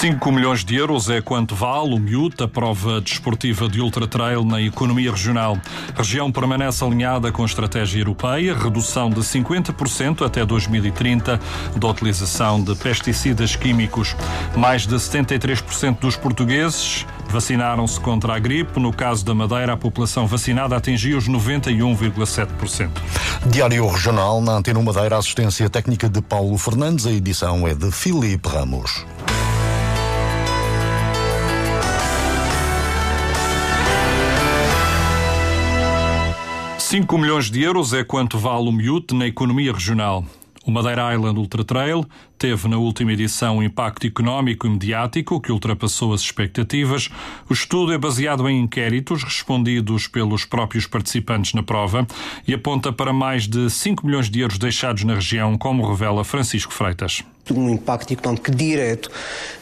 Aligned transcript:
5 0.00 0.32
milhões 0.32 0.64
de 0.64 0.76
euros 0.76 1.10
é 1.10 1.20
quanto 1.20 1.54
vale 1.54 1.94
o 1.94 1.98
MIUT, 1.98 2.42
a 2.42 2.48
prova 2.48 3.02
desportiva 3.02 3.68
de 3.68 3.82
Ultra 3.82 4.06
Trail 4.06 4.42
na 4.42 4.58
economia 4.58 5.10
regional. 5.10 5.58
A 5.94 5.98
região 5.98 6.32
permanece 6.32 6.82
alinhada 6.82 7.30
com 7.30 7.42
a 7.42 7.44
estratégia 7.44 8.00
europeia, 8.00 8.56
redução 8.56 9.10
de 9.10 9.20
50% 9.20 10.24
até 10.24 10.42
2030 10.42 11.38
da 11.76 11.86
utilização 11.86 12.64
de 12.64 12.74
pesticidas 12.76 13.54
químicos. 13.54 14.16
Mais 14.56 14.86
de 14.86 14.94
73% 14.94 15.98
dos 15.98 16.16
portugueses 16.16 17.04
vacinaram-se 17.28 18.00
contra 18.00 18.34
a 18.34 18.38
gripe. 18.38 18.80
No 18.80 18.94
caso 18.94 19.22
da 19.22 19.34
Madeira, 19.34 19.74
a 19.74 19.76
população 19.76 20.26
vacinada 20.26 20.74
atingiu 20.74 21.18
os 21.18 21.28
91,7%. 21.28 22.88
Diário 23.48 23.86
Regional 23.86 24.40
na 24.40 24.52
Antena 24.52 24.80
Madeira, 24.80 25.18
assistência 25.18 25.68
técnica 25.68 26.08
de 26.08 26.22
Paulo 26.22 26.56
Fernandes, 26.56 27.06
a 27.06 27.12
edição 27.12 27.68
é 27.68 27.74
de 27.74 27.92
Filipe 27.92 28.48
Ramos. 28.48 29.04
5 36.90 37.18
milhões 37.18 37.48
de 37.52 37.62
euros 37.62 37.92
é 37.92 38.02
quanto 38.02 38.36
vale 38.36 38.68
o 38.68 38.72
MIUT 38.72 39.14
na 39.14 39.24
economia 39.24 39.72
regional. 39.72 40.24
O 40.66 40.72
Madeira 40.72 41.14
Island 41.14 41.38
Ultra 41.38 41.62
Trail 41.62 42.04
teve 42.36 42.66
na 42.66 42.78
última 42.78 43.12
edição 43.12 43.58
um 43.58 43.62
impacto 43.62 44.08
económico 44.08 44.66
e 44.66 44.70
mediático 44.70 45.40
que 45.40 45.52
ultrapassou 45.52 46.12
as 46.12 46.20
expectativas. 46.20 47.08
O 47.48 47.52
estudo 47.52 47.92
é 47.92 47.96
baseado 47.96 48.48
em 48.48 48.60
inquéritos 48.60 49.22
respondidos 49.22 50.08
pelos 50.08 50.44
próprios 50.44 50.84
participantes 50.84 51.54
na 51.54 51.62
prova 51.62 52.04
e 52.44 52.52
aponta 52.52 52.92
para 52.92 53.12
mais 53.12 53.46
de 53.46 53.70
5 53.70 54.04
milhões 54.04 54.28
de 54.28 54.40
euros 54.40 54.58
deixados 54.58 55.04
na 55.04 55.14
região, 55.14 55.56
como 55.56 55.88
revela 55.88 56.24
Francisco 56.24 56.72
Freitas 56.72 57.22
um 57.50 57.68
impacto 57.68 58.12
económico 58.12 58.50
direto 58.50 59.10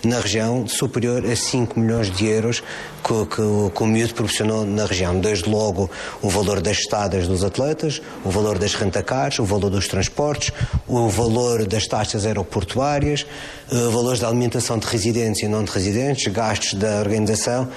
na 0.04 0.20
região 0.20 0.66
superior 0.66 1.24
a 1.24 1.34
5 1.34 1.78
milhões 1.78 2.10
de 2.10 2.26
euros 2.26 2.62
que, 3.02 3.26
que, 3.26 3.70
que 3.74 3.82
o 3.82 3.86
miúdo 3.86 4.14
proporcionou 4.14 4.64
na 4.64 4.84
região. 4.84 5.18
Desde 5.18 5.48
logo 5.48 5.90
o 6.20 6.28
valor 6.28 6.60
das 6.60 6.78
estadas 6.78 7.26
dos 7.26 7.42
atletas, 7.44 8.02
o 8.24 8.30
valor 8.30 8.58
das 8.58 8.74
rentacares, 8.74 9.38
o 9.38 9.44
valor 9.44 9.70
dos 9.70 9.88
transportes, 9.88 10.52
o 10.86 11.08
valor 11.08 11.66
das 11.66 11.86
taxas 11.86 12.26
aeroportuárias, 12.26 13.26
eh, 13.70 13.74
valores 13.90 14.20
da 14.20 14.28
alimentação 14.28 14.78
de 14.78 14.86
residentes 14.86 15.42
e 15.42 15.48
não 15.48 15.64
de 15.64 15.70
residentes, 15.70 16.30
gastos 16.32 16.74
da 16.74 16.98
organização. 16.98 17.68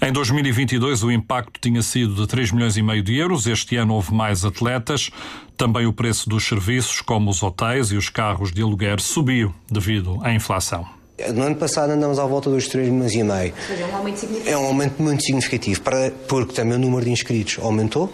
Em 0.00 0.12
2022, 0.12 1.02
o 1.02 1.10
impacto 1.10 1.58
tinha 1.60 1.82
sido 1.82 2.14
de 2.14 2.26
3 2.28 2.52
milhões 2.52 2.76
e 2.76 2.82
meio 2.82 3.02
de 3.02 3.16
euros. 3.16 3.48
Este 3.48 3.76
ano 3.76 3.94
houve 3.94 4.14
mais 4.14 4.44
atletas. 4.44 5.10
Também 5.56 5.86
o 5.86 5.92
preço 5.92 6.30
dos 6.30 6.46
serviços, 6.46 7.00
como 7.00 7.30
os 7.30 7.42
hotéis 7.42 7.90
e 7.90 7.96
os 7.96 8.08
carros 8.08 8.52
de 8.52 8.62
aluguer, 8.62 9.00
subiu 9.00 9.52
devido 9.68 10.20
à 10.22 10.32
inflação. 10.32 10.86
No 11.34 11.42
ano 11.42 11.56
passado 11.56 11.90
andamos 11.90 12.20
à 12.20 12.24
volta 12.24 12.48
dos 12.48 12.68
3 12.68 12.90
milhões 12.90 13.12
e 13.12 13.24
meio. 13.24 13.52
é 13.68 13.86
um 13.86 13.96
aumento 13.96 14.20
significativo. 14.20 14.56
É 14.56 14.58
um 14.58 14.66
aumento 14.66 15.02
muito 15.02 15.22
significativo, 15.24 15.80
para, 15.80 16.12
porque 16.28 16.52
também 16.52 16.76
o 16.76 16.78
número 16.78 17.04
de 17.04 17.10
inscritos 17.10 17.58
aumentou 17.60 18.08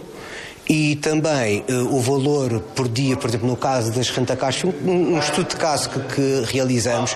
e 0.67 0.95
também 0.95 1.63
uh, 1.69 1.95
o 1.95 1.99
valor 1.99 2.59
por 2.75 2.87
dia, 2.87 3.15
por 3.15 3.29
exemplo, 3.29 3.47
no 3.47 3.55
caso 3.55 3.91
das 3.91 4.09
rentacares, 4.09 4.63
um, 4.63 4.71
um 4.89 5.19
estudo 5.19 5.49
de 5.49 5.55
caso 5.55 5.89
que, 5.89 5.99
que, 5.99 6.43
realizamos, 6.51 7.15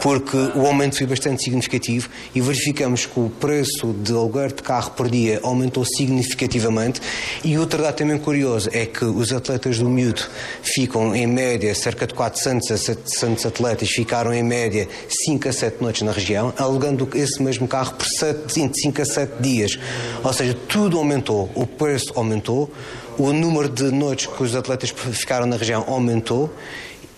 porque 0.00 0.36
o 0.54 0.66
aumento 0.66 0.98
foi 0.98 1.06
bastante 1.06 1.42
significativo 1.42 2.08
e 2.34 2.40
verificamos 2.40 3.06
que 3.06 3.18
o 3.18 3.28
preço 3.28 3.92
de 3.92 4.12
aluguer 4.12 4.52
de 4.52 4.62
carro 4.62 4.92
por 4.92 5.08
dia 5.08 5.40
aumentou 5.42 5.84
significativamente. 5.84 7.00
E 7.42 7.58
outro 7.58 7.82
dado 7.82 7.96
também 7.96 8.18
curioso 8.18 8.70
é 8.72 8.86
que 8.86 9.04
os 9.04 9.32
atletas 9.32 9.78
do 9.78 9.88
miúdo 9.88 10.22
ficam 10.62 11.14
em 11.14 11.26
média, 11.26 11.74
cerca 11.74 12.06
de 12.06 12.14
400 12.14 12.70
a 12.70 12.76
700 12.76 13.46
atletas 13.46 13.90
ficaram 13.90 14.32
em 14.32 14.42
média 14.42 14.88
5 15.08 15.48
a 15.48 15.52
7 15.52 15.82
noites 15.82 16.02
na 16.02 16.12
região, 16.12 16.54
alugando 16.56 17.08
esse 17.14 17.42
mesmo 17.42 17.66
carro 17.66 17.94
por 17.94 18.06
7, 18.06 18.52
5 18.52 19.02
a 19.02 19.04
7 19.04 19.42
dias. 19.42 19.78
Ou 20.22 20.32
seja, 20.32 20.54
tudo 20.68 20.98
aumentou, 20.98 21.50
o 21.54 21.66
preço 21.66 22.12
aumentou 22.14 22.70
o 23.18 23.32
número 23.32 23.68
de 23.68 23.84
noites 23.84 24.26
que 24.26 24.42
os 24.42 24.54
atletas 24.54 24.90
ficaram 24.90 25.46
na 25.46 25.56
região 25.56 25.84
aumentou 25.86 26.52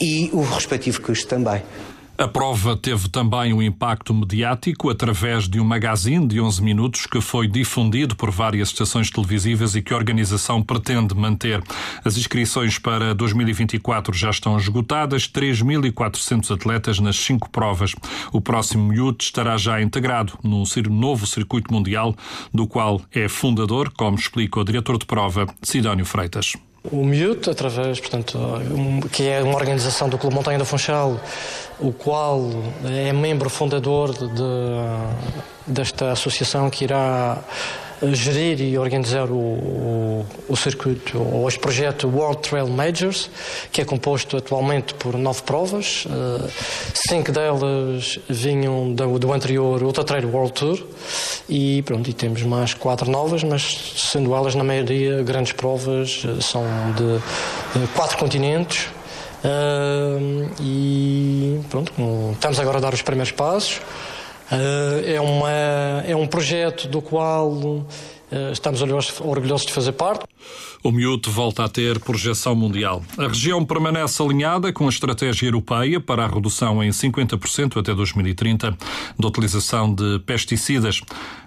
e 0.01 0.31
o 0.33 0.43
respectivo 0.43 1.01
custo 1.01 1.27
também. 1.27 1.63
A 2.19 2.27
prova 2.27 2.75
teve 2.75 3.11
também 3.11 3.53
um 3.53 3.61
impacto 3.61 4.15
mediático 4.15 4.89
através 4.89 5.47
de 5.47 5.61
um 5.61 5.65
magazine 5.65 6.27
de 6.27 6.41
11 6.41 6.63
minutos 6.63 7.05
que 7.05 7.21
foi 7.21 7.47
difundido 7.47 8.17
por 8.17 8.31
várias 8.31 8.69
estações 8.69 9.11
televisivas 9.11 9.75
e 9.75 9.83
que 9.83 9.93
a 9.93 9.97
organização 9.99 10.63
pretende 10.63 11.15
manter. 11.15 11.63
As 12.03 12.17
inscrições 12.17 12.79
para 12.79 13.15
2024 13.15 14.15
já 14.15 14.31
estão 14.31 14.57
esgotadas, 14.57 15.29
3.400 15.29 16.55
atletas 16.55 16.99
nas 17.01 17.17
cinco 17.17 17.51
provas. 17.51 17.95
O 18.33 18.41
próximo 18.41 18.95
Youth 18.95 19.21
estará 19.21 19.59
já 19.59 19.83
integrado 19.83 20.39
num 20.43 20.65
novo 20.89 21.27
circuito 21.27 21.71
mundial, 21.71 22.17
do 22.53 22.67
qual 22.67 23.03
é 23.13 23.29
fundador, 23.29 23.93
como 23.93 24.17
explica 24.17 24.59
o 24.59 24.65
diretor 24.65 24.97
de 24.97 25.05
prova, 25.05 25.47
Sidónio 25.63 26.07
Freitas. 26.07 26.55
O 26.93 27.05
MIUT, 27.05 27.51
através, 27.51 27.99
portanto, 28.01 28.39
que 29.13 29.29
é 29.29 29.43
uma 29.43 29.57
organização 29.57 30.09
do 30.09 30.17
Clube 30.19 30.35
Montanha 30.35 30.59
da 30.59 30.65
Funchal, 30.65 31.21
o 31.81 31.93
qual 31.93 32.49
é 32.85 33.13
membro 33.13 33.51
fundador 33.51 34.13
de, 34.13 34.27
desta 35.67 36.13
associação 36.13 36.71
que 36.71 36.85
irá 36.85 37.39
gerir 38.13 38.61
e 38.61 38.79
organizar 38.79 39.31
o, 39.31 39.35
o, 39.35 40.27
o 40.49 40.57
circuito, 40.57 41.19
ou 41.19 41.49
este 41.49 41.59
projeto 41.61 42.09
World 42.09 42.43
Trail 42.43 42.69
Majors, 42.69 43.31
que 43.73 43.81
é 43.81 43.85
composto 43.85 44.37
atualmente 44.37 44.95
por 44.95 45.17
nove 45.17 45.43
provas. 45.43 46.07
Uh, 46.07 46.49
cinco 46.95 47.33
delas 47.33 48.19
vinham 48.29 48.93
do, 48.93 49.19
do 49.19 49.33
anterior 49.33 49.83
Ultra 49.83 50.05
Trail 50.05 50.29
World 50.29 50.53
Tour 50.53 50.87
e, 51.49 51.83
pronto, 51.83 52.09
e 52.11 52.13
temos 52.13 52.43
mais 52.43 52.75
quatro 52.75 53.11
novas, 53.11 53.43
mas 53.43 53.95
sendo 53.97 54.35
elas 54.35 54.55
na 54.55 54.65
maioria 54.65 55.23
grandes 55.23 55.53
provas, 55.53 56.25
uh, 56.25 56.43
são 56.43 56.65
de, 56.93 57.81
de 57.81 57.87
quatro 57.95 58.19
continentes. 58.19 58.89
Uh, 59.45 60.51
e 60.61 61.61
pronto, 61.71 61.93
estamos 62.33 62.59
agora 62.59 62.79
a 62.79 62.81
dar 62.81 62.95
os 62.95 63.03
primeiros 63.03 63.31
passos. 63.31 63.81
Eh, 64.51 65.15
é, 65.15 65.21
uma, 65.21 65.51
é 66.07 66.15
um 66.15 66.27
projeto 66.27 66.87
do 66.87 67.03
qual 67.03 67.85
eh, 68.31 68.53
estamos 68.53 68.81
orgulhosos 69.21 69.67
de 69.67 69.73
fazer 69.73 69.93
parte. 69.93 70.25
O 70.87 70.93
Miúdo 70.93 71.33
volta 71.33 71.65
a 71.65 71.69
ter 71.69 71.99
projeção 71.99 72.55
mundial. 72.55 73.03
A 73.19 73.27
região 73.27 73.65
permanece 73.65 74.23
alinhada 74.23 74.73
com 74.73 74.87
a 74.87 74.89
estratégia 74.89 75.49
europeia 75.49 75.99
para 75.99 76.25
a 76.25 76.29
redução 76.29 76.81
em 76.81 76.91
50% 76.91 77.81
até 77.81 77.93
2030 77.93 78.71
da 79.19 79.27
utilização 79.27 79.93
de 79.93 80.21
pesticidas. 80.21 81.01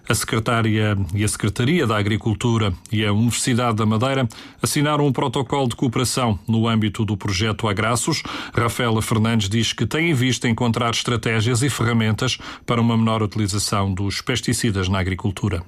A 0.10 0.14
Secretária 0.14 0.98
e 1.16 1.24
a 1.24 1.28
Secretaria 1.30 1.88
da 1.88 1.98
Agricultura 1.98 2.74
e 2.92 3.06
a 3.06 3.14
Universidade 3.14 3.78
da 3.78 3.86
Madeira 3.86 4.28
assinaram 4.62 5.08
um 5.08 5.14
protocolo 5.14 5.70
de 5.70 5.76
cooperação 5.78 6.38
no 6.46 6.68
âmbito 6.68 7.06
do 7.06 7.16
projeto 7.16 7.66
Agraços. 7.66 8.22
Rafaela 8.54 9.02
Fernandes 9.02 9.48
diz 9.48 9.72
que 9.72 9.86
tem 9.86 10.12
em 10.12 10.14
vista 10.14 10.50
encontrar 10.50 10.90
estratégias 10.90 11.64
e 11.64 11.70
ferramentas 11.70 12.38
para 12.66 12.82
uma 12.82 12.98
menor 12.98 13.24
utilização 13.24 13.94
dos 13.94 14.20
pesticidas 14.20 14.90
na 14.90 15.00
agricultura. 15.00 15.64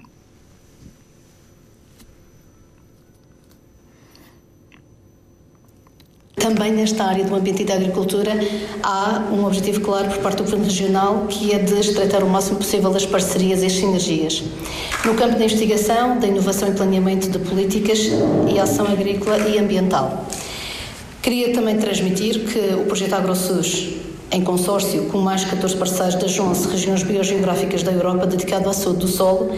Também 6.41 6.71
nesta 6.71 7.03
área 7.03 7.23
do 7.23 7.35
ambiente 7.35 7.61
e 7.61 7.65
da 7.65 7.75
agricultura 7.75 8.31
há 8.81 9.27
um 9.31 9.45
objetivo 9.45 9.79
claro 9.81 10.09
por 10.09 10.17
parte 10.17 10.37
do 10.37 10.43
Governo 10.45 10.65
Regional 10.65 11.27
que 11.29 11.53
é 11.53 11.59
de 11.59 11.79
estreitar 11.79 12.23
o 12.23 12.29
máximo 12.29 12.57
possível 12.57 12.89
as 12.95 13.05
parcerias 13.05 13.61
e 13.61 13.67
as 13.67 13.73
sinergias. 13.73 14.43
No 15.05 15.13
campo 15.13 15.37
da 15.37 15.45
investigação, 15.45 16.17
da 16.17 16.25
inovação 16.25 16.69
e 16.69 16.71
planeamento 16.71 17.29
de 17.29 17.37
políticas 17.37 17.99
e 18.51 18.57
ação 18.57 18.87
agrícola 18.87 19.37
e 19.49 19.59
ambiental. 19.59 20.25
Queria 21.21 21.53
também 21.53 21.77
transmitir 21.77 22.39
que 22.39 22.73
o 22.73 22.85
projeto 22.85 23.13
AgroSUS, 23.13 23.89
em 24.31 24.41
consórcio 24.41 25.03
com 25.11 25.19
mais 25.19 25.45
14 25.45 25.75
parceiros 25.75 26.15
das 26.15 26.39
11 26.39 26.69
regiões 26.69 27.03
biogeográficas 27.03 27.83
da 27.83 27.91
Europa 27.91 28.25
dedicado 28.25 28.67
à 28.67 28.73
saúde 28.73 29.01
do 29.01 29.07
solo, 29.07 29.51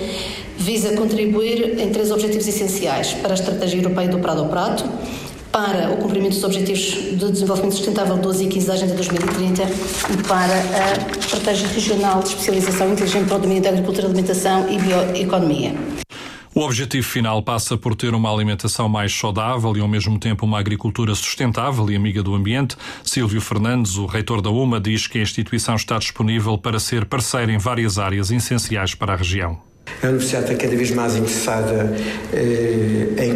visa 0.57 0.97
contribuir 0.97 1.79
em 1.79 1.89
três 1.91 2.11
objetivos 2.11 2.45
essenciais 2.45 3.13
para 3.13 3.31
a 3.31 3.35
Estratégia 3.35 3.77
Europeia 3.77 4.09
do 4.09 4.19
Prado 4.19 4.41
ao 4.41 4.49
Prato, 4.49 4.83
para 5.53 5.91
o 5.91 5.97
cumprimento 5.97 6.33
dos 6.33 6.43
Objetivos 6.43 6.81
de 6.81 7.31
Desenvolvimento 7.31 7.75
Sustentável 7.75 8.17
12 8.17 8.45
e 8.45 8.47
15 8.47 8.67
da 8.67 8.73
Agenda 8.73 8.95
2030 8.95 9.63
e 9.63 10.23
para 10.27 10.51
a 10.51 11.19
Estratégia 11.19 11.67
Regional 11.67 12.23
de 12.23 12.29
Especialização 12.29 12.91
Inteligente 12.91 13.27
para 13.27 13.37
o 13.37 13.39
Domínio 13.39 13.61
da 13.61 13.69
Agricultura, 13.69 14.07
Alimentação 14.07 14.67
e 14.67 14.79
Bioeconomia. 14.79 15.75
O 16.55 16.61
objetivo 16.61 17.05
final 17.05 17.41
passa 17.43 17.77
por 17.77 17.95
ter 17.95 18.15
uma 18.15 18.33
alimentação 18.33 18.89
mais 18.89 19.13
saudável 19.13 19.77
e, 19.77 19.79
ao 19.79 19.87
mesmo 19.87 20.19
tempo, 20.19 20.43
uma 20.43 20.59
agricultura 20.59 21.13
sustentável 21.13 21.89
e 21.89 21.95
amiga 21.95 22.23
do 22.23 22.33
ambiente. 22.33 22.75
Silvio 23.03 23.39
Fernandes, 23.39 23.97
o 23.97 24.07
reitor 24.07 24.41
da 24.41 24.49
UMA, 24.49 24.79
diz 24.79 25.05
que 25.05 25.19
a 25.19 25.21
instituição 25.21 25.75
está 25.75 25.99
disponível 25.99 26.57
para 26.57 26.79
ser 26.79 27.05
parceira 27.05 27.51
em 27.51 27.59
várias 27.59 27.99
áreas 27.99 28.31
essenciais 28.31 28.95
para 28.95 29.13
a 29.13 29.15
região. 29.15 29.59
A 30.01 30.07
Universidade 30.07 30.51
está 30.51 30.55
cada 30.55 30.75
vez 30.75 30.91
mais 30.91 31.15
interessada 31.15 31.95
eh, 32.33 33.25
em 33.25 33.35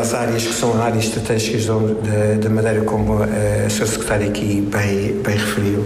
as 0.00 0.14
áreas 0.14 0.44
que 0.44 0.52
são 0.52 0.80
áreas 0.80 1.04
estratégicas 1.04 1.66
da, 1.66 2.48
Madeira, 2.50 2.82
como 2.82 3.22
a 3.22 3.66
Sra. 3.68 3.86
Secretária 3.86 4.28
aqui 4.28 4.60
bem, 4.60 5.12
bem 5.22 5.36
referiu. 5.36 5.84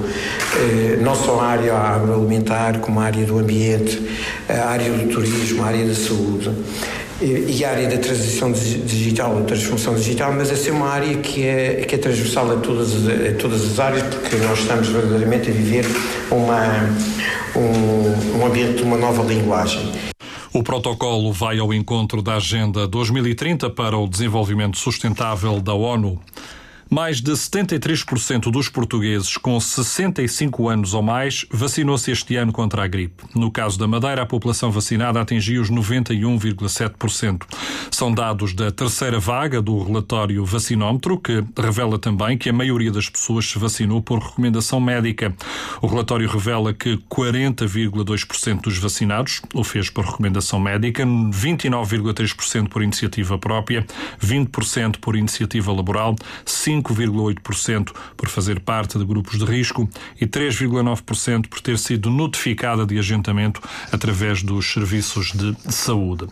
Eh, 0.56 0.98
não 1.00 1.14
só 1.14 1.40
a 1.40 1.46
área 1.46 1.74
agroalimentar, 1.74 2.78
como 2.80 3.00
a 3.00 3.04
área 3.04 3.24
do 3.24 3.38
ambiente, 3.38 4.02
a 4.48 4.68
área 4.68 4.90
do 4.90 5.08
turismo, 5.12 5.62
a 5.62 5.66
área 5.66 5.84
da 5.84 5.94
saúde 5.94 6.50
e 7.22 7.64
a 7.64 7.70
área 7.70 7.88
da 7.88 7.98
transição 7.98 8.50
digital, 8.50 9.36
da 9.36 9.44
transformação 9.44 9.94
digital, 9.94 10.32
mas 10.32 10.50
a 10.50 10.56
ser 10.56 10.70
uma 10.70 10.88
área 10.88 11.18
que 11.18 11.46
é, 11.46 11.84
que 11.86 11.94
é 11.94 11.98
transversal 11.98 12.50
a 12.50 12.56
todas, 12.56 12.92
a 12.94 13.34
todas 13.38 13.62
as 13.72 13.78
áreas, 13.78 14.02
porque 14.02 14.36
nós 14.36 14.58
estamos 14.60 14.88
verdadeiramente 14.88 15.50
a 15.50 15.52
viver 15.52 15.84
uma, 16.30 16.88
um, 17.54 18.38
um 18.38 18.46
ambiente 18.46 18.78
de 18.78 18.82
uma 18.82 18.96
nova 18.96 19.22
linguagem. 19.22 19.89
O 20.52 20.64
protocolo 20.64 21.32
vai 21.32 21.60
ao 21.60 21.72
encontro 21.72 22.20
da 22.20 22.34
Agenda 22.34 22.88
2030 22.88 23.70
para 23.70 23.96
o 23.96 24.08
Desenvolvimento 24.08 24.76
Sustentável 24.76 25.60
da 25.60 25.74
ONU. 25.74 26.20
Mais 26.92 27.20
de 27.20 27.30
73% 27.30 28.50
dos 28.50 28.68
portugueses 28.68 29.36
com 29.36 29.60
65 29.60 30.68
anos 30.68 30.92
ou 30.92 31.00
mais 31.00 31.46
vacinou-se 31.48 32.10
este 32.10 32.34
ano 32.34 32.50
contra 32.50 32.82
a 32.82 32.88
gripe. 32.88 33.22
No 33.32 33.48
caso 33.48 33.78
da 33.78 33.86
Madeira, 33.86 34.22
a 34.22 34.26
população 34.26 34.72
vacinada 34.72 35.20
atingiu 35.20 35.62
os 35.62 35.70
91,7%. 35.70 37.42
São 37.92 38.10
dados 38.10 38.54
da 38.54 38.72
terceira 38.72 39.20
vaga 39.20 39.62
do 39.62 39.80
relatório 39.84 40.44
Vacinómetro, 40.44 41.16
que 41.16 41.44
revela 41.56 41.96
também 41.96 42.36
que 42.36 42.50
a 42.50 42.52
maioria 42.52 42.90
das 42.90 43.08
pessoas 43.08 43.48
se 43.48 43.56
vacinou 43.56 44.02
por 44.02 44.18
recomendação 44.18 44.80
médica. 44.80 45.32
O 45.80 45.86
relatório 45.86 46.28
revela 46.28 46.74
que 46.74 46.96
40,2% 47.08 48.62
dos 48.62 48.78
vacinados 48.78 49.42
o 49.54 49.62
fez 49.62 49.88
por 49.88 50.04
recomendação 50.04 50.58
médica, 50.58 51.04
29,3% 51.04 52.68
por 52.68 52.82
iniciativa 52.82 53.38
própria, 53.38 53.86
20% 54.20 54.98
por 54.98 55.14
iniciativa 55.14 55.72
laboral, 55.72 56.16
5 56.44 56.79
5,8% 56.82 57.92
por 58.16 58.28
fazer 58.28 58.60
parte 58.60 58.98
de 58.98 59.04
grupos 59.04 59.38
de 59.38 59.44
risco 59.44 59.88
e 60.20 60.26
3,9% 60.26 61.48
por 61.48 61.60
ter 61.60 61.78
sido 61.78 62.10
notificada 62.10 62.86
de 62.86 62.98
agentamento 62.98 63.60
através 63.92 64.42
dos 64.42 64.72
serviços 64.72 65.32
de 65.32 65.54
saúde. 65.72 66.26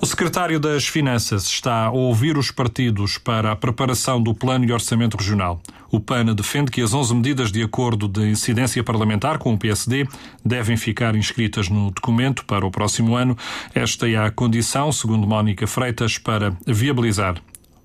O 0.00 0.06
secretário 0.06 0.60
das 0.60 0.86
Finanças 0.86 1.44
está 1.44 1.86
a 1.86 1.90
ouvir 1.90 2.36
os 2.36 2.50
partidos 2.50 3.18
para 3.18 3.52
a 3.52 3.56
preparação 3.56 4.22
do 4.22 4.34
Plano 4.34 4.64
e 4.64 4.72
Orçamento 4.72 5.16
Regional. 5.16 5.60
O 5.90 6.00
PAN 6.00 6.34
defende 6.34 6.70
que 6.70 6.82
as 6.82 6.92
11 6.92 7.14
medidas 7.14 7.50
de 7.50 7.62
acordo 7.62 8.06
de 8.06 8.28
incidência 8.28 8.84
parlamentar 8.84 9.38
com 9.38 9.54
o 9.54 9.58
PSD 9.58 10.06
devem 10.44 10.76
ficar 10.76 11.16
inscritas 11.16 11.68
no 11.68 11.90
documento 11.90 12.44
para 12.44 12.66
o 12.66 12.70
próximo 12.70 13.16
ano. 13.16 13.36
Esta 13.74 14.08
é 14.08 14.16
a 14.16 14.30
condição, 14.30 14.92
segundo 14.92 15.26
Mónica 15.26 15.66
Freitas, 15.66 16.18
para 16.18 16.54
viabilizar 16.66 17.40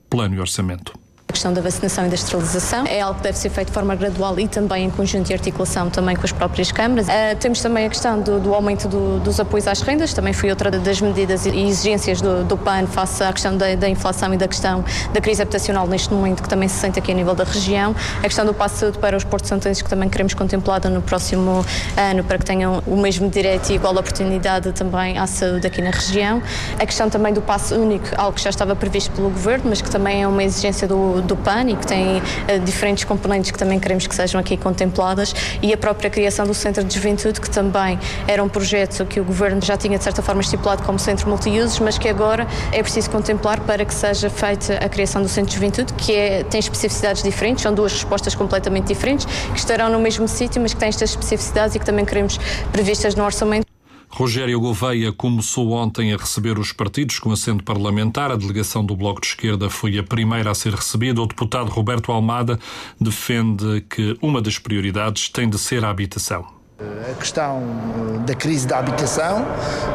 plano 0.09 0.35
e 0.35 0.39
orçamento. 0.39 1.02
Questão 1.33 1.51
da 1.51 1.61
vacinação 1.61 2.05
e 2.05 2.09
da 2.09 2.15
esterilização 2.15 2.85
é 2.85 3.01
algo 3.01 3.17
que 3.17 3.23
deve 3.23 3.37
ser 3.39 3.49
feito 3.49 3.69
de 3.69 3.73
forma 3.73 3.95
gradual 3.95 4.39
e 4.39 4.47
também 4.47 4.85
em 4.85 4.89
conjunto 4.91 5.25
de 5.25 5.33
articulação 5.33 5.89
também 5.89 6.15
com 6.15 6.23
as 6.23 6.31
próprias 6.31 6.71
câmaras. 6.71 7.07
Uh, 7.07 7.35
temos 7.39 7.59
também 7.59 7.87
a 7.87 7.89
questão 7.89 8.21
do, 8.21 8.39
do 8.39 8.53
aumento 8.53 8.87
do, 8.87 9.19
dos 9.19 9.39
apoios 9.39 9.67
às 9.67 9.81
rendas, 9.81 10.13
também 10.13 10.31
foi 10.31 10.51
outra 10.51 10.69
das 10.69 11.01
medidas 11.01 11.47
e 11.47 11.49
exigências 11.49 12.21
do, 12.21 12.43
do 12.43 12.55
PAN 12.55 12.85
face 12.85 13.23
à 13.23 13.33
questão 13.33 13.57
da, 13.57 13.73
da, 13.75 13.89
inflação 13.89 14.31
e 14.31 14.37
da 14.37 14.47
questão 14.47 14.85
da 15.11 15.19
crise 15.19 15.41
habitacional 15.41 15.87
neste 15.87 16.13
momento 16.13 16.43
que 16.43 16.49
também 16.49 16.69
se 16.69 16.75
sente 16.75 16.99
aqui 16.99 17.11
a 17.11 17.15
nível 17.15 17.33
da 17.33 17.43
região. 17.43 17.95
A 18.19 18.23
questão 18.23 18.45
do 18.45 18.53
passo 18.53 18.83
saúde 18.83 18.99
para 18.99 19.17
os 19.17 19.23
portos 19.23 19.49
santenses 19.49 19.81
que 19.81 19.89
também 19.89 20.09
queremos 20.09 20.33
contemplada 20.35 20.89
no 20.89 21.01
próximo 21.01 21.65
ano 21.97 22.23
para 22.23 22.37
que 22.37 22.45
tenham 22.45 22.83
o 22.85 22.95
mesmo 22.95 23.27
direito 23.29 23.71
e 23.71 23.75
igual 23.75 23.93
oportunidade 23.93 24.71
também 24.73 25.17
à 25.17 25.25
saúde 25.25 25.65
aqui 25.65 25.81
na 25.81 25.89
região. 25.89 26.43
A 26.77 26.85
questão 26.85 27.09
também 27.09 27.33
do 27.33 27.41
passo 27.41 27.75
único, 27.75 28.07
algo 28.17 28.33
que 28.33 28.41
já 28.41 28.51
estava 28.51 28.75
previsto 28.75 29.11
pelo 29.11 29.29
Governo, 29.29 29.65
mas 29.69 29.81
que 29.81 29.89
também 29.89 30.23
é 30.23 30.27
uma 30.27 30.43
exigência 30.43 30.87
do, 30.87 31.21
do 31.23 31.43
que 31.77 31.87
tem 31.87 32.17
uh, 32.17 32.59
diferentes 32.63 33.03
componentes 33.03 33.51
que 33.51 33.57
também 33.57 33.79
queremos 33.79 34.07
que 34.07 34.15
sejam 34.15 34.39
aqui 34.39 34.57
contempladas 34.57 35.33
e 35.61 35.73
a 35.73 35.77
própria 35.77 36.09
criação 36.09 36.45
do 36.45 36.53
Centro 36.53 36.83
de 36.83 36.93
Juventude, 36.93 37.39
que 37.39 37.49
também 37.49 37.99
era 38.27 38.43
um 38.43 38.49
projeto 38.49 39.05
que 39.05 39.19
o 39.19 39.23
Governo 39.23 39.61
já 39.63 39.77
tinha 39.77 39.97
de 39.97 40.03
certa 40.03 40.21
forma 40.21 40.41
estipulado 40.41 40.83
como 40.83 40.97
centro 40.97 41.27
multiusos, 41.27 41.79
mas 41.79 41.97
que 41.97 42.07
agora 42.07 42.47
é 42.71 42.81
preciso 42.81 43.09
contemplar 43.09 43.59
para 43.61 43.85
que 43.85 43.93
seja 43.93 44.29
feita 44.29 44.77
a 44.77 44.89
criação 44.89 45.21
do 45.21 45.27
Centro 45.27 45.49
de 45.49 45.55
Juventude, 45.55 45.93
que 45.93 46.13
é, 46.13 46.43
tem 46.43 46.59
especificidades 46.59 47.23
diferentes, 47.23 47.63
são 47.63 47.73
duas 47.73 47.91
respostas 47.93 48.35
completamente 48.35 48.87
diferentes, 48.87 49.25
que 49.25 49.59
estarão 49.59 49.89
no 49.89 49.99
mesmo 49.99 50.27
sítio, 50.27 50.61
mas 50.61 50.73
que 50.73 50.79
têm 50.79 50.89
estas 50.89 51.11
especificidades 51.11 51.75
e 51.75 51.79
que 51.79 51.85
também 51.85 52.05
queremos 52.05 52.39
previstas 52.71 53.15
no 53.15 53.23
orçamento. 53.23 53.72
Rogério 54.15 54.59
Gouveia 54.59 55.11
começou 55.11 55.71
ontem 55.71 56.13
a 56.13 56.17
receber 56.17 56.59
os 56.59 56.71
partidos 56.71 57.17
com 57.17 57.31
assento 57.31 57.63
parlamentar. 57.63 58.29
A 58.29 58.35
delegação 58.35 58.85
do 58.85 58.95
Bloco 58.95 59.19
de 59.19 59.25
Esquerda 59.25 59.71
foi 59.71 59.97
a 59.97 60.03
primeira 60.03 60.51
a 60.51 60.53
ser 60.53 60.75
recebida. 60.75 61.19
O 61.19 61.25
deputado 61.25 61.71
Roberto 61.71 62.11
Almada 62.11 62.59
defende 63.01 63.81
que 63.89 64.15
uma 64.21 64.39
das 64.39 64.59
prioridades 64.59 65.29
tem 65.29 65.49
de 65.49 65.57
ser 65.57 65.83
a 65.83 65.89
habitação. 65.89 66.62
A 67.11 67.15
questão 67.15 67.61
eh, 67.61 68.17
da 68.25 68.33
crise 68.33 68.65
da 68.65 68.79
habitação, 68.79 69.45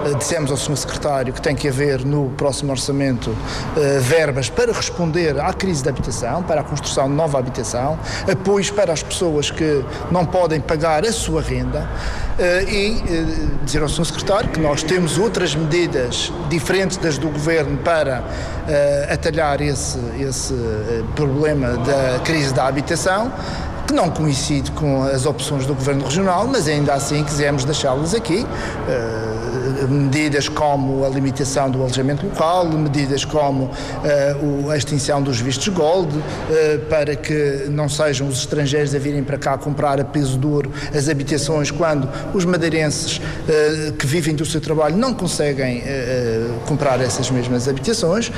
eh, 0.07 0.15
dissemos 0.15 0.51
ao 0.51 0.57
Sr. 0.57 0.77
Secretário 0.77 1.33
que 1.33 1.41
tem 1.41 1.55
que 1.55 1.67
haver 1.67 2.05
no 2.05 2.31
próximo 2.31 2.71
orçamento 2.71 3.37
eh, 3.77 3.99
verbas 4.01 4.49
para 4.49 4.73
responder 4.73 5.39
à 5.41 5.53
crise 5.53 5.83
da 5.83 5.91
habitação, 5.91 6.43
para 6.43 6.61
a 6.61 6.65
construção 6.65 7.09
de 7.09 7.15
nova 7.15 7.39
habitação, 7.39 7.99
apoios 8.31 8.71
para 8.71 8.93
as 8.93 9.03
pessoas 9.03 9.51
que 9.51 9.85
não 10.11 10.25
podem 10.25 10.61
pagar 10.61 11.05
a 11.05 11.13
sua 11.13 11.43
renda 11.43 11.89
e 12.69 13.03
dizer 13.65 13.83
ao 13.83 13.89
Sr. 13.89 14.05
Secretário 14.07 14.51
que 14.51 14.61
nós 14.61 14.85
temos 14.85 15.19
outras 15.19 15.57
medidas 15.57 16.33
diferentes 16.49 16.97
das 16.97 17.19
do 17.19 17.29
Governo 17.29 17.77
para 17.79 18.23
atalhar 19.13 19.61
esse, 19.61 19.99
esse 20.21 20.55
problema 21.17 21.77
da 21.79 22.21
crise 22.21 22.55
da 22.55 22.69
habitação 22.69 23.33
que 23.89 23.95
não 23.95 24.11
coincide 24.11 24.71
com 24.73 25.03
as 25.03 25.25
opções 25.25 25.65
do 25.65 25.75
Governo 25.75 26.05
Regional, 26.05 26.47
mas 26.47 26.69
ainda 26.69 26.93
assim 26.93 27.25
quisemos 27.25 27.65
deixá-las 27.65 28.15
aqui. 28.15 28.45
Uh, 28.45 29.89
medidas 29.89 30.49
como 30.49 31.05
a 31.07 31.09
limitação 31.09 31.71
do 31.71 31.81
alojamento 31.81 32.27
local, 32.27 32.67
medidas 32.67 33.25
como 33.25 33.65
uh, 33.65 34.71
a 34.71 34.77
extinção 34.77 35.23
dos 35.23 35.41
vistos 35.41 35.69
gold, 35.69 36.15
uh, 36.15 36.23
para 36.91 37.17
que 37.17 37.67
não 37.71 37.89
sejam 37.89 38.29
os 38.29 38.41
estrangeiros 38.41 38.95
a 38.95 38.99
virem 38.99 39.25
para 39.25 39.39
cá 39.39 39.57
comprar 39.57 39.99
a 39.99 40.05
peso 40.05 40.37
duro 40.37 40.71
as 40.95 41.09
habitações 41.09 41.71
quando 41.71 42.09
os 42.35 42.45
madeirenses 42.45 43.21
que 43.99 44.07
vivem 44.07 44.35
do 44.35 44.45
seu 44.45 44.61
trabalho 44.61 44.97
não 44.97 45.15
conseguem 45.15 45.83
comprar 46.67 47.01
essas 47.01 47.31
mesmas 47.31 47.69
habitações. 47.69 48.31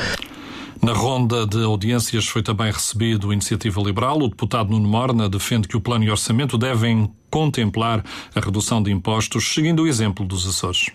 Na 0.83 0.95
ronda 0.95 1.47
de 1.47 1.63
audiências 1.63 2.27
foi 2.27 2.43
também 2.43 2.73
recebido 2.73 3.31
a 3.31 3.33
Iniciativa 3.35 3.83
Liberal. 3.83 4.19
O 4.19 4.29
deputado 4.29 4.71
Nuno 4.71 4.89
Morna 4.89 5.29
defende 5.29 5.69
que 5.69 5.77
o 5.77 5.81
plano 5.81 6.05
e 6.05 6.11
orçamento 6.11 6.57
devem 6.57 7.13
contemplar 7.31 8.03
a 8.35 8.41
redução 8.41 8.83
de 8.83 8.91
impostos, 8.91 9.53
seguindo 9.53 9.83
o 9.83 9.87
exemplo 9.87 10.25
dos 10.25 10.47
Açores 10.49 10.91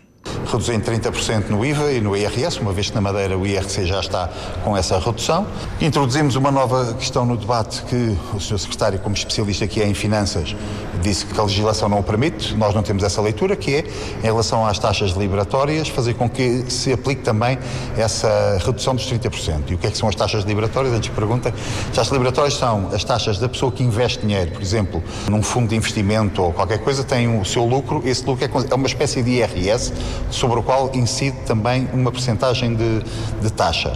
reduzir 0.45 0.73
em 0.73 0.79
30% 0.79 1.49
no 1.49 1.65
IVA 1.65 1.91
e 1.91 2.01
no 2.01 2.15
IRS, 2.15 2.59
uma 2.59 2.71
vez 2.71 2.89
que 2.89 2.95
na 2.95 3.01
Madeira 3.01 3.37
o 3.37 3.45
IRC 3.45 3.85
já 3.85 3.99
está 3.99 4.29
com 4.63 4.75
essa 4.75 4.97
redução. 4.99 5.47
Introduzimos 5.81 6.35
uma 6.35 6.51
nova 6.51 6.93
questão 6.93 7.25
no 7.25 7.37
debate 7.37 7.83
que 7.83 8.17
o 8.33 8.39
Sr. 8.39 8.59
Secretário, 8.59 8.99
como 8.99 9.15
especialista 9.15 9.67
que 9.67 9.81
é 9.81 9.87
em 9.87 9.93
finanças, 9.93 10.55
disse 11.01 11.25
que 11.25 11.39
a 11.39 11.43
legislação 11.43 11.87
não 11.89 11.99
o 11.99 12.03
permite, 12.03 12.55
nós 12.55 12.73
não 12.73 12.81
temos 12.81 13.03
essa 13.03 13.21
leitura, 13.21 13.55
que 13.55 13.75
é, 13.75 13.85
em 14.19 14.23
relação 14.23 14.65
às 14.65 14.79
taxas 14.79 15.11
liberatórias, 15.11 15.87
fazer 15.87 16.13
com 16.15 16.29
que 16.29 16.65
se 16.69 16.91
aplique 16.91 17.21
também 17.21 17.57
essa 17.97 18.57
redução 18.65 18.95
dos 18.95 19.05
30%. 19.11 19.69
E 19.69 19.75
o 19.75 19.77
que 19.77 19.87
é 19.87 19.91
que 19.91 19.97
são 19.97 20.09
as 20.09 20.15
taxas 20.15 20.43
liberatórias? 20.43 20.93
Antes 20.93 21.09
pergunta. 21.09 21.53
As 21.89 21.95
taxas 21.95 22.11
liberatórias 22.11 22.55
são 22.55 22.89
as 22.93 23.03
taxas 23.03 23.37
da 23.37 23.47
pessoa 23.47 23.71
que 23.71 23.83
investe 23.83 24.19
dinheiro, 24.25 24.51
por 24.51 24.61
exemplo, 24.61 25.03
num 25.29 25.41
fundo 25.41 25.69
de 25.69 25.75
investimento 25.75 26.41
ou 26.41 26.53
qualquer 26.53 26.79
coisa, 26.79 27.03
tem 27.03 27.39
o 27.39 27.45
seu 27.45 27.65
lucro, 27.65 28.01
esse 28.05 28.25
lucro 28.25 28.45
é, 28.45 28.49
é 28.71 28.75
uma 28.75 28.87
espécie 28.87 29.21
de 29.21 29.31
IRS 29.31 29.93
sobre 30.29 30.59
o 30.59 30.63
qual 30.63 30.91
incide 30.93 31.37
também 31.45 31.87
uma 31.93 32.11
percentagem 32.11 32.75
de, 32.75 33.01
de 33.41 33.51
taxa. 33.51 33.93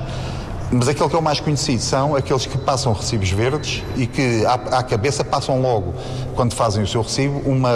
Mas 0.72 0.88
aquele 0.88 1.10
que 1.10 1.16
é 1.16 1.20
o 1.20 1.22
mais 1.22 1.40
conhecido 1.40 1.82
são 1.82 2.16
aqueles 2.16 2.46
que 2.46 2.58
passam 2.58 2.94
recibos 2.94 3.32
verdes 3.32 3.84
e 3.98 4.06
que 4.06 4.46
à, 4.46 4.54
à, 4.54 4.84
cabeça 4.84 5.24
passam 5.24 5.60
logo, 5.62 5.96
quando 6.36 6.54
fazem 6.54 6.84
o 6.84 6.88
seu 6.88 7.02
recibo, 7.02 7.40
uma 7.40 7.74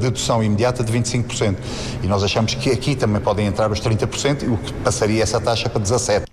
dedução 0.00 0.42
imediata 0.42 0.84
de 0.84 0.92
25%. 0.92 1.56
E 2.02 2.06
nós 2.06 2.22
achamos 2.22 2.54
que 2.54 2.70
aqui 2.70 2.94
também 2.94 3.20
podem 3.20 3.46
entrar 3.46 3.70
os 3.70 3.80
30%, 3.80 4.52
o 4.52 4.56
que 4.58 4.72
passaria 4.74 5.22
essa 5.22 5.40
taxa 5.40 5.68
para 5.68 5.82
17%. 5.82 6.24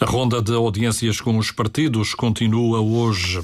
A 0.00 0.06
ronda 0.06 0.40
de 0.40 0.54
audiências 0.54 1.20
com 1.20 1.36
os 1.36 1.50
partidos 1.50 2.14
continua 2.14 2.80
hoje. 2.80 3.42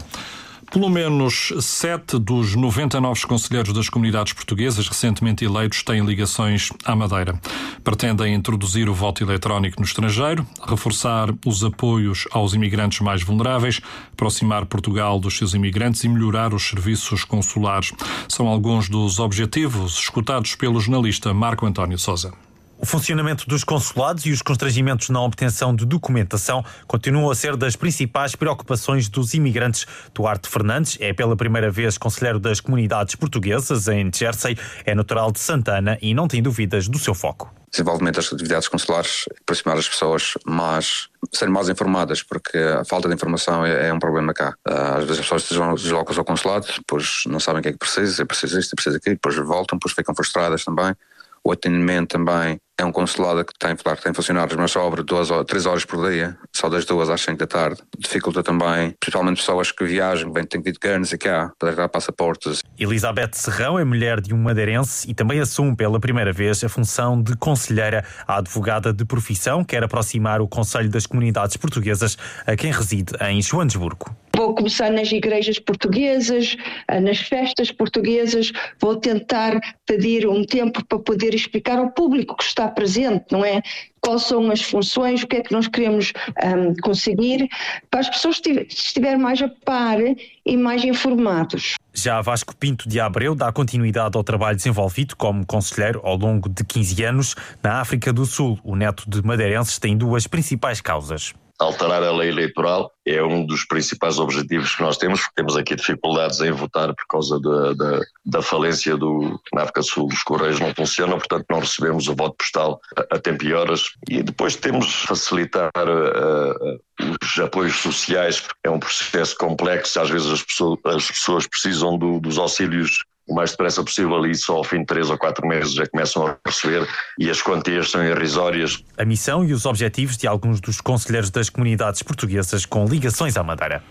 Pelo 0.76 0.90
menos 0.90 1.54
sete 1.58 2.18
dos 2.18 2.54
90 2.54 3.00
novos 3.00 3.24
conselheiros 3.24 3.72
das 3.72 3.88
comunidades 3.88 4.34
portuguesas 4.34 4.86
recentemente 4.86 5.42
eleitos 5.42 5.82
têm 5.82 6.04
ligações 6.04 6.68
à 6.84 6.94
Madeira. 6.94 7.40
Pretendem 7.82 8.34
introduzir 8.34 8.86
o 8.86 8.92
voto 8.92 9.24
eletrónico 9.24 9.80
no 9.80 9.86
estrangeiro, 9.86 10.46
reforçar 10.68 11.30
os 11.46 11.64
apoios 11.64 12.28
aos 12.30 12.52
imigrantes 12.52 13.00
mais 13.00 13.22
vulneráveis, 13.22 13.80
aproximar 14.12 14.66
Portugal 14.66 15.18
dos 15.18 15.38
seus 15.38 15.54
imigrantes 15.54 16.04
e 16.04 16.10
melhorar 16.10 16.52
os 16.52 16.68
serviços 16.68 17.24
consulares. 17.24 17.94
São 18.28 18.46
alguns 18.46 18.90
dos 18.90 19.18
objetivos 19.18 19.98
escutados 19.98 20.56
pelo 20.56 20.78
jornalista 20.78 21.32
Marco 21.32 21.64
António 21.64 21.98
Souza. 21.98 22.34
O 22.78 22.84
funcionamento 22.84 23.48
dos 23.48 23.64
consulados 23.64 24.26
e 24.26 24.30
os 24.30 24.42
constrangimentos 24.42 25.08
na 25.08 25.22
obtenção 25.22 25.74
de 25.74 25.86
documentação 25.86 26.62
continuam 26.86 27.30
a 27.30 27.34
ser 27.34 27.56
das 27.56 27.74
principais 27.74 28.36
preocupações 28.36 29.08
dos 29.08 29.32
imigrantes. 29.32 29.86
Duarte 30.14 30.46
Fernandes 30.46 30.98
é 31.00 31.14
pela 31.14 31.34
primeira 31.34 31.70
vez 31.70 31.96
conselheiro 31.96 32.38
das 32.38 32.60
comunidades 32.60 33.14
portuguesas 33.14 33.88
em 33.88 34.10
Jersey, 34.14 34.58
é 34.84 34.94
natural 34.94 35.32
de 35.32 35.40
Santana 35.40 35.96
e 36.02 36.12
não 36.12 36.28
tem 36.28 36.42
dúvidas 36.42 36.86
do 36.86 36.98
seu 36.98 37.14
foco. 37.14 37.50
Desenvolvimento 37.70 38.16
das 38.16 38.30
atividades 38.30 38.68
consulares, 38.68 39.24
aproximar 39.40 39.78
as 39.78 39.88
pessoas 39.88 40.34
mais, 40.44 41.08
serem 41.32 41.52
mais 41.52 41.70
informadas, 41.70 42.22
porque 42.22 42.58
a 42.58 42.84
falta 42.84 43.08
de 43.08 43.14
informação 43.14 43.64
é, 43.64 43.88
é 43.88 43.92
um 43.92 43.98
problema 43.98 44.34
cá. 44.34 44.54
Às 44.64 45.04
vezes 45.04 45.20
as 45.20 45.40
pessoas 45.40 45.82
deslocam-se 45.82 46.18
ao 46.18 46.24
consulado, 46.24 46.66
depois 46.76 47.24
não 47.26 47.40
sabem 47.40 47.60
o 47.60 47.62
que 47.62 47.70
é 47.70 47.72
que 47.72 47.78
precisa, 47.78 48.22
é 48.22 48.24
preciso 48.26 48.60
isto, 48.60 48.74
é 48.74 48.76
preciso 48.76 48.96
aquilo, 48.98 49.14
depois 49.16 49.34
voltam, 49.36 49.78
depois 49.78 49.94
ficam 49.94 50.14
frustradas 50.14 50.62
também. 50.62 50.94
O 51.42 51.52
atendimento 51.52 52.08
também 52.08 52.60
é 52.78 52.84
um 52.84 52.92
consulado 52.92 53.44
que 53.44 53.52
tem, 53.58 53.74
claro, 53.74 53.98
que 53.98 54.04
tem 54.04 54.12
funcionários, 54.12 54.56
mas 54.56 54.70
só 54.70 54.86
abre 54.86 55.02
duas, 55.02 55.28
três 55.46 55.64
horas 55.64 55.84
por 55.84 56.10
dia, 56.10 56.36
só 56.52 56.68
das 56.68 56.84
duas 56.84 57.08
às 57.08 57.20
cinco 57.22 57.38
da 57.38 57.46
tarde. 57.46 57.80
Dificulta 57.98 58.42
também, 58.42 58.94
principalmente 59.00 59.38
pessoas 59.38 59.72
que 59.72 59.84
viajam, 59.84 60.32
vêm, 60.32 60.44
têm 60.44 60.62
que 60.62 60.68
ir 60.68 60.72
de 60.72 60.78
Guernsey 60.78 61.18
cá, 61.18 61.50
para 61.58 61.74
dar 61.74 61.88
passaportes. 61.88 62.60
Elizabeth 62.78 63.30
Serrão 63.32 63.78
é 63.78 63.84
mulher 63.84 64.20
de 64.20 64.34
um 64.34 64.38
madeirense 64.38 65.10
e 65.10 65.14
também 65.14 65.40
assume 65.40 65.74
pela 65.74 65.98
primeira 65.98 66.32
vez 66.32 66.62
a 66.62 66.68
função 66.68 67.20
de 67.20 67.34
conselheira. 67.36 68.04
A 68.26 68.38
advogada 68.38 68.92
de 68.92 69.04
profissão 69.04 69.64
quer 69.64 69.82
aproximar 69.82 70.40
o 70.40 70.48
Conselho 70.48 70.90
das 70.90 71.06
Comunidades 71.06 71.56
Portuguesas 71.56 72.18
a 72.46 72.54
quem 72.56 72.70
reside 72.70 73.12
em 73.22 73.40
Joanesburgo. 73.40 74.14
Vou 74.36 74.54
começar 74.54 74.90
nas 74.90 75.10
igrejas 75.10 75.58
portuguesas, 75.58 76.58
eh, 76.88 77.00
nas 77.00 77.18
festas 77.20 77.72
portuguesas, 77.72 78.52
vou 78.78 78.94
tentar 78.96 79.58
pedir 79.86 80.28
um 80.28 80.44
tempo 80.44 80.84
para 80.84 80.98
poder 80.98 81.34
explicar 81.34 81.78
ao 81.78 81.90
público 81.90 82.36
que 82.36 82.44
está 82.44 82.65
presente, 82.68 83.26
não 83.30 83.44
é? 83.44 83.62
Quais 84.00 84.22
são 84.22 84.50
as 84.50 84.62
funções, 84.62 85.22
o 85.22 85.26
que 85.26 85.36
é 85.36 85.40
que 85.42 85.52
nós 85.52 85.66
queremos 85.66 86.12
um, 86.44 86.74
conseguir, 86.82 87.48
para 87.90 88.00
as 88.00 88.08
pessoas 88.08 88.40
estiverem 88.68 89.18
mais 89.18 89.42
a 89.42 89.48
par 89.64 89.98
e 90.44 90.56
mais 90.56 90.84
informados. 90.84 91.74
Já 91.92 92.20
Vasco 92.20 92.54
Pinto 92.54 92.88
de 92.88 93.00
Abreu 93.00 93.34
dá 93.34 93.50
continuidade 93.50 94.16
ao 94.16 94.22
trabalho 94.22 94.56
desenvolvido 94.56 95.16
como 95.16 95.44
conselheiro 95.44 96.00
ao 96.04 96.16
longo 96.16 96.48
de 96.48 96.62
15 96.62 97.04
anos 97.04 97.34
na 97.62 97.80
África 97.80 98.12
do 98.12 98.24
Sul. 98.26 98.58
O 98.62 98.76
neto 98.76 99.08
de 99.08 99.22
madeirenses 99.24 99.78
tem 99.78 99.96
duas 99.96 100.26
principais 100.26 100.80
causas 100.80 101.34
alterar 101.58 102.02
a 102.02 102.12
lei 102.12 102.28
eleitoral 102.28 102.92
é 103.06 103.22
um 103.22 103.44
dos 103.44 103.64
principais 103.64 104.18
objetivos 104.18 104.74
que 104.74 104.82
nós 104.82 104.96
temos, 104.96 105.20
porque 105.20 105.36
temos 105.36 105.56
aqui 105.56 105.74
dificuldades 105.74 106.40
em 106.40 106.50
votar 106.50 106.94
por 106.94 107.06
causa 107.08 107.40
da, 107.40 107.72
da, 107.72 108.00
da 108.24 108.42
falência 108.42 108.96
do. 108.96 109.40
Na 109.52 109.62
África 109.62 109.80
do 109.80 109.86
Sul, 109.86 110.08
os 110.12 110.22
correios 110.22 110.60
não 110.60 110.74
funcionam, 110.74 111.18
portanto 111.18 111.46
não 111.48 111.60
recebemos 111.60 112.08
o 112.08 112.14
voto 112.14 112.36
postal 112.36 112.80
a, 112.96 113.16
a 113.16 113.18
tempo 113.18 113.44
e 113.44 113.54
horas. 113.54 113.90
E 114.08 114.22
depois 114.22 114.56
temos 114.56 115.04
facilitar 115.04 115.70
uh, 115.76 116.80
os 117.22 117.38
apoios 117.38 117.76
sociais, 117.76 118.40
porque 118.40 118.58
é 118.64 118.70
um 118.70 118.80
processo 118.80 119.36
complexo, 119.36 120.00
às 120.00 120.10
vezes 120.10 120.30
as 120.30 120.42
pessoas, 120.42 120.78
as 120.84 121.06
pessoas 121.08 121.46
precisam 121.46 121.96
do, 121.96 122.20
dos 122.20 122.38
auxílios 122.38 123.04
o 123.26 123.34
mais 123.34 123.50
depressa 123.50 123.82
possível 123.82 124.24
e 124.26 124.34
só 124.34 124.56
ao 124.56 124.64
fim 124.64 124.80
de 124.80 124.86
três 124.86 125.10
ou 125.10 125.18
quatro 125.18 125.46
meses 125.46 125.74
já 125.74 125.86
começam 125.86 126.26
a 126.26 126.36
receber 126.46 126.86
e 127.18 127.28
as 127.28 127.42
quantias 127.42 127.90
são 127.90 128.04
irrisórias. 128.04 128.82
A 128.96 129.04
missão 129.04 129.44
e 129.44 129.52
os 129.52 129.66
objetivos 129.66 130.16
de 130.16 130.26
alguns 130.26 130.60
dos 130.60 130.80
conselheiros 130.80 131.30
das 131.30 131.50
comunidades 131.50 132.02
portuguesas 132.02 132.64
com 132.64 132.84
ligações 132.86 133.36
à 133.36 133.42
Madeira. 133.42 133.82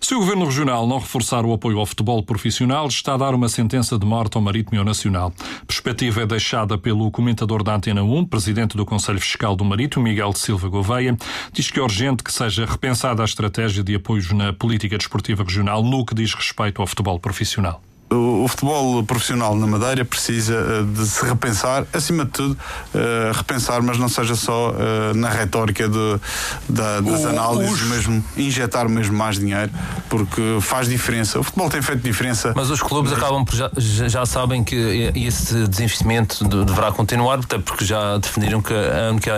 Se 0.00 0.14
o 0.14 0.20
Governo 0.20 0.44
Regional 0.44 0.86
não 0.86 1.00
reforçar 1.00 1.44
o 1.44 1.52
apoio 1.52 1.80
ao 1.80 1.84
futebol 1.84 2.22
profissional, 2.22 2.86
está 2.86 3.14
a 3.14 3.16
dar 3.16 3.34
uma 3.34 3.48
sentença 3.48 3.98
de 3.98 4.06
morte 4.06 4.36
ao 4.36 4.42
Marítimo 4.42 4.82
Nacional. 4.84 5.32
A 5.60 5.66
perspectiva 5.66 6.22
é 6.22 6.26
deixada 6.26 6.78
pelo 6.78 7.10
comentador 7.10 7.64
da 7.64 7.74
Antena 7.74 8.04
1, 8.04 8.26
presidente 8.26 8.76
do 8.76 8.86
Conselho 8.86 9.20
Fiscal 9.20 9.56
do 9.56 9.64
Marítimo, 9.64 10.04
Miguel 10.04 10.32
de 10.32 10.38
Silva 10.38 10.68
Gouveia. 10.68 11.16
Diz 11.52 11.68
que 11.68 11.80
é 11.80 11.82
urgente 11.82 12.22
que 12.22 12.32
seja 12.32 12.64
repensada 12.64 13.22
a 13.22 13.24
estratégia 13.24 13.82
de 13.82 13.96
apoios 13.96 14.30
na 14.30 14.52
política 14.52 14.96
desportiva 14.96 15.42
regional 15.42 15.82
no 15.82 16.06
que 16.06 16.14
diz 16.14 16.32
respeito 16.32 16.80
ao 16.80 16.86
futebol 16.86 17.18
profissional 17.18 17.82
o, 18.10 18.46
futebol 18.48 19.02
profissional 19.02 19.54
na 19.54 19.66
Madeira 19.66 20.04
precisa 20.04 20.54
eh, 20.54 20.82
de 20.82 21.06
se 21.06 21.24
repensar, 21.24 21.86
acima 21.92 22.24
de 22.24 22.30
tudo, 22.30 22.52
uh, 22.94 23.32
repensar, 23.34 23.82
mas 23.82 23.98
não 23.98 24.08
seja 24.08 24.34
só 24.34 24.70
uh, 24.70 25.14
na 25.14 25.28
retórica 25.28 25.88
de, 25.88 26.20
da, 26.68 27.00
das 27.00 27.24
o, 27.24 27.28
análises, 27.28 27.82
os... 27.82 27.88
mesmo 27.88 28.24
injetar 28.36 28.88
mesmo 28.88 29.16
mais 29.16 29.38
dinheiro, 29.38 29.70
porque 30.08 30.58
faz 30.60 30.88
diferença. 30.88 31.38
O 31.38 31.42
futebol 31.42 31.68
tem 31.68 31.82
feito 31.82 32.02
diferença. 32.02 32.52
Mas 32.56 32.70
os 32.70 32.80
clubes 32.80 33.12
mas... 33.12 33.20
acabam 33.20 33.44
por 33.44 33.54
já, 33.54 33.70
já 33.76 34.24
sabem 34.24 34.64
que 34.64 35.12
esse 35.14 35.66
desinvestimento 35.66 36.44
deverá 36.64 36.90
continuar, 36.90 37.40
até 37.40 37.58
porque 37.58 37.84
já 37.84 38.16
definiram 38.18 38.62
que 38.62 38.72
a 38.72 39.10
única 39.10 39.32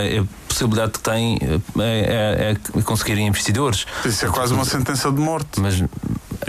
possibilidade 0.49 0.93
que 0.93 1.00
têm 1.00 1.39
é, 1.79 2.55
é, 2.59 2.79
é 2.79 2.83
conseguirem 2.83 3.27
investidores. 3.27 3.87
Isso 4.05 4.25
é 4.25 4.29
quase 4.29 4.53
uma 4.55 4.65
sentença 4.65 5.11
de 5.11 5.21
morte. 5.21 5.61
Mas 5.61 5.83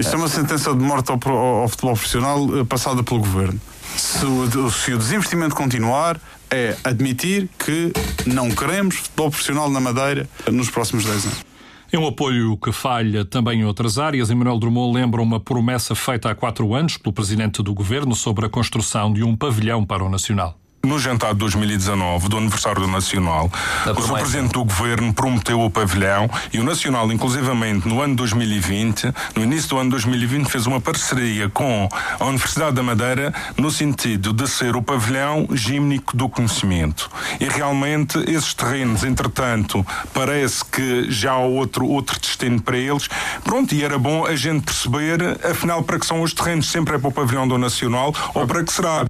isto 0.01 0.15
é 0.15 0.17
uma 0.17 0.27
sentença 0.27 0.74
de 0.74 0.84
morte 0.84 1.12
ao, 1.12 1.20
ao, 1.25 1.62
ao 1.62 1.67
futebol 1.70 1.93
profissional 1.93 2.60
eh, 2.60 2.63
passada 2.63 3.03
pelo 3.03 3.20
governo. 3.20 3.60
Se 3.96 4.25
o, 4.25 4.70
se 4.70 4.93
o 4.93 4.98
desinvestimento 4.98 5.55
continuar, 5.55 6.20
é 6.50 6.75
admitir 6.84 7.48
que 7.58 7.93
não 8.25 8.50
queremos 8.50 8.96
futebol 8.96 9.29
profissional 9.29 9.70
na 9.70 9.79
Madeira 9.79 10.27
nos 10.51 10.70
próximos 10.70 11.05
10 11.05 11.25
anos. 11.25 11.46
É 11.91 12.00
um 12.00 12.08
apoio 12.08 12.58
que 12.58 12.72
falha 12.72 13.25
também 13.25 13.60
em 13.60 13.65
outras 13.65 13.98
áreas. 13.98 14.29
Emmanuel 14.29 14.58
Drummond 14.58 14.98
lembra 14.98 15.22
uma 15.22 15.39
promessa 15.39 15.93
feita 15.93 16.31
há 16.31 16.36
quatro 16.36 16.74
anos 16.74 16.98
pelo 16.98 17.13
presidente 17.13 17.62
do 17.62 17.74
governo 17.74 18.15
sobre 18.15 18.46
a 18.46 18.50
construção 18.50 19.12
de 19.12 19.24
um 19.24 19.36
pavilhão 19.36 19.86
para 19.86 20.03
o 20.03 20.10
Nacional. 20.10 20.61
No 20.83 20.97
jantar 20.97 21.33
de 21.33 21.39
2019, 21.39 22.27
do 22.27 22.38
aniversário 22.38 22.81
do 22.81 22.88
Nacional, 22.88 23.51
o 23.85 24.01
Sr. 24.01 24.13
Presidente 24.13 24.53
do 24.53 24.65
Governo 24.65 25.13
prometeu 25.13 25.61
o 25.61 25.69
pavilhão 25.69 26.27
e 26.51 26.59
o 26.59 26.63
Nacional, 26.63 27.11
inclusivamente 27.11 27.88
no 27.88 28.01
ano 28.01 28.15
2020, 28.15 29.13
no 29.35 29.43
início 29.43 29.69
do 29.69 29.77
ano 29.77 29.91
2020, 29.91 30.47
fez 30.47 30.65
uma 30.65 30.81
parceria 30.81 31.47
com 31.50 31.88
a 32.19 32.25
Universidade 32.25 32.75
da 32.75 32.81
Madeira 32.81 33.31
no 33.57 33.69
sentido 33.69 34.33
de 34.33 34.47
ser 34.47 34.75
o 34.75 34.81
pavilhão 34.81 35.47
gímnico 35.51 36.17
do 36.17 36.27
conhecimento. 36.27 37.11
E 37.39 37.45
realmente 37.45 38.17
esses 38.27 38.55
terrenos, 38.55 39.03
entretanto, 39.03 39.85
parece 40.13 40.65
que 40.65 41.11
já 41.11 41.33
há 41.33 41.38
outro, 41.38 41.85
outro 41.85 42.19
destino 42.19 42.59
para 42.59 42.77
eles. 42.77 43.07
Pronto, 43.43 43.73
e 43.75 43.83
era 43.83 44.00
bom 44.00 44.25
a 44.25 44.35
gente 44.35 44.63
perceber, 44.63 45.39
afinal, 45.45 45.83
para 45.83 46.00
que 46.00 46.07
são 46.07 46.23
os 46.23 46.33
terrenos, 46.33 46.71
sempre 46.71 46.95
é 46.95 46.97
para 46.97 47.09
o 47.09 47.11
pavilhão 47.11 47.47
do 47.47 47.57
Nacional 47.59 48.13
ou 48.33 48.47
para 48.47 48.63
que 48.63 48.73
será. 48.73 49.05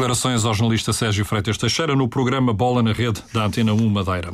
Declarações 0.00 0.46
ao 0.46 0.54
jornalista 0.54 0.94
Sérgio 0.94 1.26
Freitas 1.26 1.58
Teixeira 1.58 1.94
no 1.94 2.08
programa 2.08 2.54
Bola 2.54 2.82
na 2.82 2.90
Rede 2.90 3.22
da 3.34 3.44
Antena 3.44 3.74
1 3.74 3.86
Madeira. 3.90 4.32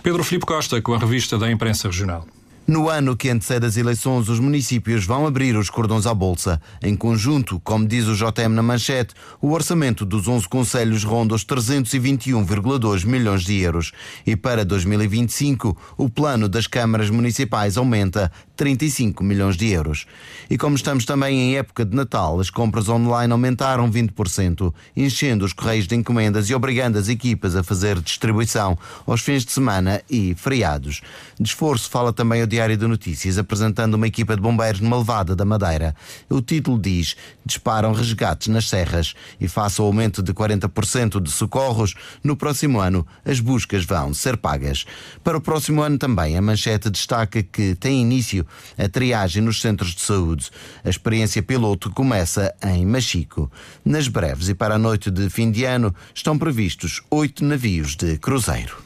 Pedro 0.00 0.22
Filipe 0.22 0.46
Costa 0.46 0.80
com 0.80 0.94
a 0.94 0.98
revista 0.98 1.36
da 1.36 1.50
Imprensa 1.50 1.88
Regional. 1.88 2.24
No 2.68 2.90
ano 2.90 3.16
que 3.16 3.30
antecede 3.30 3.64
as 3.64 3.78
eleições, 3.78 4.28
os 4.28 4.38
municípios 4.38 5.06
vão 5.06 5.26
abrir 5.26 5.56
os 5.56 5.70
cordões 5.70 6.06
à 6.06 6.12
Bolsa. 6.12 6.60
Em 6.82 6.94
conjunto, 6.94 7.58
como 7.64 7.88
diz 7.88 8.06
o 8.06 8.14
JM 8.14 8.50
na 8.50 8.62
manchete, 8.62 9.14
o 9.40 9.52
orçamento 9.52 10.04
dos 10.04 10.28
11 10.28 10.46
conselhos 10.46 11.02
ronda 11.02 11.34
os 11.34 11.46
321,2 11.46 13.06
milhões 13.06 13.42
de 13.42 13.58
euros. 13.58 13.92
E 14.26 14.36
para 14.36 14.66
2025, 14.66 15.74
o 15.96 16.10
plano 16.10 16.46
das 16.46 16.66
câmaras 16.66 17.08
municipais 17.08 17.78
aumenta 17.78 18.30
35 18.58 19.22
milhões 19.22 19.56
de 19.56 19.68
euros. 19.68 20.04
E 20.50 20.58
como 20.58 20.74
estamos 20.74 21.04
também 21.04 21.38
em 21.38 21.56
época 21.56 21.84
de 21.84 21.94
Natal, 21.94 22.40
as 22.40 22.50
compras 22.50 22.88
online 22.88 23.32
aumentaram 23.32 23.88
20%, 23.88 24.74
enchendo 24.96 25.44
os 25.44 25.52
correios 25.52 25.86
de 25.86 25.94
encomendas 25.94 26.50
e 26.50 26.54
obrigando 26.54 26.98
as 26.98 27.08
equipas 27.08 27.54
a 27.54 27.62
fazer 27.62 28.00
distribuição 28.00 28.76
aos 29.06 29.20
fins 29.20 29.44
de 29.44 29.52
semana 29.52 30.02
e 30.10 30.34
feriados. 30.34 31.02
De 31.38 31.48
esforço 31.48 31.88
fala 31.88 32.12
também 32.12 32.42
o 32.42 32.48
Diário 32.48 32.76
de 32.76 32.84
Notícias, 32.84 33.38
apresentando 33.38 33.94
uma 33.94 34.08
equipa 34.08 34.34
de 34.34 34.42
bombeiros 34.42 34.80
numa 34.80 34.98
levada 34.98 35.36
da 35.36 35.44
Madeira. 35.44 35.94
O 36.28 36.42
título 36.42 36.80
diz: 36.80 37.14
Disparam 37.46 37.92
resgates 37.92 38.48
nas 38.48 38.68
serras 38.68 39.14
e 39.40 39.46
face 39.46 39.80
ao 39.80 39.86
aumento 39.86 40.20
de 40.20 40.34
40% 40.34 41.22
de 41.22 41.30
socorros, 41.30 41.94
no 42.24 42.36
próximo 42.36 42.80
ano 42.80 43.06
as 43.24 43.38
buscas 43.38 43.84
vão 43.84 44.12
ser 44.12 44.36
pagas. 44.36 44.84
Para 45.22 45.38
o 45.38 45.40
próximo 45.40 45.80
ano 45.80 45.96
também, 45.96 46.36
a 46.36 46.42
manchete 46.42 46.90
destaca 46.90 47.40
que 47.40 47.76
tem 47.76 48.00
início 48.00 48.47
a 48.76 48.88
triagem 48.88 49.42
nos 49.42 49.60
centros 49.60 49.94
de 49.94 50.00
saúde. 50.00 50.50
A 50.84 50.88
experiência 50.88 51.42
piloto 51.42 51.90
começa 51.90 52.54
em 52.62 52.84
Machico. 52.84 53.50
Nas 53.84 54.08
breves 54.08 54.48
e 54.48 54.54
para 54.54 54.74
a 54.74 54.78
noite 54.78 55.10
de 55.10 55.28
fim 55.30 55.50
de 55.50 55.64
ano 55.64 55.94
estão 56.14 56.38
previstos 56.38 57.02
oito 57.10 57.44
navios 57.44 57.96
de 57.96 58.18
cruzeiro. 58.18 58.76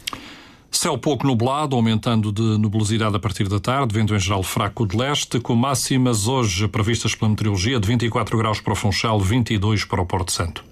Céu 0.71 0.97
pouco 0.97 1.27
nublado, 1.27 1.77
aumentando 1.77 2.33
de 2.33 2.43
nubosidade 2.59 3.15
a 3.15 3.19
partir 3.19 3.47
da 3.47 3.61
tarde, 3.61 3.95
vento 3.95 4.15
em 4.15 4.19
geral 4.19 4.43
fraco 4.43 4.87
de 4.87 4.97
leste, 4.97 5.39
com 5.39 5.55
máximas 5.55 6.27
hoje 6.27 6.67
previstas 6.67 7.15
pela 7.15 7.29
meteorologia 7.29 7.79
de 7.79 7.87
24 7.87 8.39
graus 8.39 8.59
para 8.59 8.73
o 8.73 8.77
Funchal, 8.77 9.21
22 9.21 9.85
para 9.85 10.01
o 10.01 10.07
Porto 10.07 10.33
Santo. 10.33 10.65